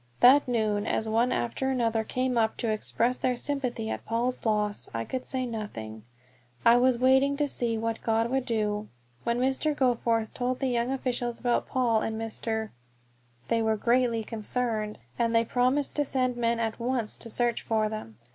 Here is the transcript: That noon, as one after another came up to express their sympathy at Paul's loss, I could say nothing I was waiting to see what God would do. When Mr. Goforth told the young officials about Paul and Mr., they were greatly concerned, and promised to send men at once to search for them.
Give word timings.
That 0.21 0.47
noon, 0.47 0.87
as 0.87 1.07
one 1.07 1.31
after 1.31 1.69
another 1.69 2.03
came 2.03 2.35
up 2.35 2.57
to 2.57 2.71
express 2.71 3.19
their 3.19 3.35
sympathy 3.35 3.87
at 3.91 4.03
Paul's 4.03 4.43
loss, 4.47 4.89
I 4.95 5.05
could 5.05 5.27
say 5.27 5.45
nothing 5.45 6.01
I 6.65 6.77
was 6.77 6.97
waiting 6.97 7.37
to 7.37 7.47
see 7.47 7.77
what 7.77 8.01
God 8.01 8.31
would 8.31 8.47
do. 8.47 8.87
When 9.25 9.37
Mr. 9.37 9.75
Goforth 9.75 10.33
told 10.33 10.57
the 10.57 10.69
young 10.69 10.89
officials 10.91 11.39
about 11.39 11.67
Paul 11.67 12.01
and 12.01 12.19
Mr., 12.19 12.71
they 13.47 13.61
were 13.61 13.77
greatly 13.77 14.23
concerned, 14.23 14.97
and 15.19 15.47
promised 15.47 15.93
to 15.97 16.03
send 16.03 16.35
men 16.35 16.59
at 16.59 16.79
once 16.79 17.15
to 17.17 17.29
search 17.29 17.61
for 17.61 17.87
them. 17.87 18.17